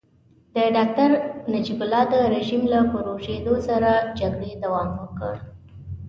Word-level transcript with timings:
د 0.55 0.57
ډاکټر 0.75 1.09
نجیب 1.53 1.79
الله 1.83 2.03
د 2.13 2.15
رژيم 2.35 2.63
له 2.73 2.79
پرزېدو 2.91 3.55
سره 3.67 3.91
جګړې 4.19 4.51
دوام 4.63 4.89
وکړ. 5.01 5.33